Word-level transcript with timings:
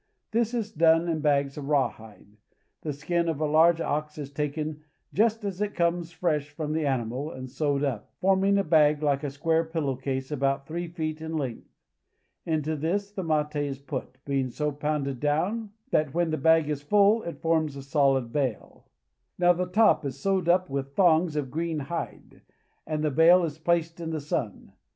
This 0.31 0.55
is 0.55 0.71
done 0.71 1.07
in 1.07 1.19
bags 1.19 1.59
of 1.59 1.69
rawhide. 1.69 2.35
The 2.81 2.91
skin 2.91 3.29
of 3.29 3.39
a 3.39 3.45
large 3.45 3.79
ox 3.79 4.17
is 4.17 4.31
taken 4.31 4.81
just 5.13 5.43
as 5.45 5.61
it 5.61 5.75
comes 5.75 6.11
fresh 6.11 6.49
from 6.49 6.73
the 6.73 6.87
animal, 6.87 7.29
and 7.29 7.47
sewed 7.47 7.83
up, 7.83 8.11
forming 8.19 8.57
a 8.57 8.63
bag 8.63 9.03
like 9.03 9.23
a 9.23 9.29
square 9.29 9.63
pillowcase 9.63 10.31
about 10.31 10.65
three 10.65 10.87
feet 10.87 11.21
in 11.21 11.37
length. 11.37 11.69
Into 12.47 12.75
this 12.75 13.11
the 13.11 13.21
mate 13.23 13.55
is 13.55 13.77
put, 13.77 14.17
being 14.25 14.49
so 14.49 14.71
pounded 14.71 15.19
down 15.19 15.69
that 15.91 16.15
when 16.15 16.31
the 16.31 16.35
bag 16.37 16.67
is 16.67 16.81
full 16.81 17.21
it 17.21 17.39
forms 17.39 17.75
a 17.75 17.83
solid 17.83 18.33
bale. 18.33 18.87
Now 19.37 19.53
the 19.53 19.67
top 19.67 20.03
is 20.03 20.19
sewed 20.19 20.49
up 20.49 20.67
with 20.67 20.95
thongs 20.95 21.35
of 21.35 21.51
green 21.51 21.77
hide, 21.77 22.41
and 22.87 23.03
the 23.03 23.11
bale 23.11 23.43
is 23.43 23.59
placed 23.59 23.99
in 23.99 24.09
the 24.09 24.19
sun. 24.19 24.73